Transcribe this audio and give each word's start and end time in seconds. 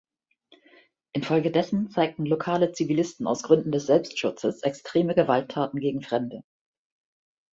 Infolgedessen 1.13 1.91
zeigten 1.91 2.25
lokale 2.25 2.71
Zivilisten 2.71 3.27
aus 3.27 3.43
Gründen 3.43 3.71
des 3.71 3.85
Selbstschutzes 3.85 4.63
extreme 4.63 5.13
Gewalttaten 5.13 5.79
gegen 5.79 6.01
Fremde. 6.01 6.41